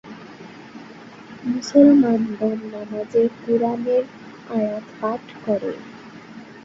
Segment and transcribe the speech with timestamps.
[1.45, 4.03] মুসলমানগণ নামাযে কুরআনের
[4.49, 5.71] আয়াত পাঠ করে।